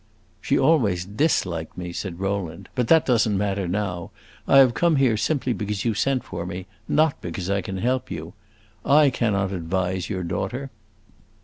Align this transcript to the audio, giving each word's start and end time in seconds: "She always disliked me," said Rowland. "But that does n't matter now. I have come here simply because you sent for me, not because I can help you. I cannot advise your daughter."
"She 0.41 0.57
always 0.57 1.05
disliked 1.05 1.77
me," 1.77 1.93
said 1.93 2.19
Rowland. 2.19 2.69
"But 2.73 2.87
that 2.87 3.05
does 3.05 3.29
n't 3.29 3.37
matter 3.37 3.67
now. 3.67 4.09
I 4.47 4.57
have 4.57 4.73
come 4.73 4.95
here 4.95 5.15
simply 5.15 5.53
because 5.53 5.85
you 5.85 5.93
sent 5.93 6.23
for 6.23 6.43
me, 6.43 6.65
not 6.87 7.21
because 7.21 7.51
I 7.51 7.61
can 7.61 7.77
help 7.77 8.09
you. 8.09 8.33
I 8.83 9.11
cannot 9.11 9.51
advise 9.51 10.09
your 10.09 10.23
daughter." 10.23 10.71